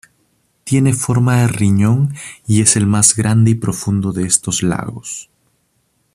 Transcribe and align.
Tiene 0.63 0.93
forma 0.93 1.41
de 1.41 1.47
riñón 1.47 2.15
y 2.47 2.63
es 2.63 2.75
el 2.75 2.87
más 2.87 3.15
grande 3.15 3.51
y 3.51 3.53
profundo 3.53 4.11
de 4.11 4.25
estos 4.25 4.63
lagos. 4.63 5.29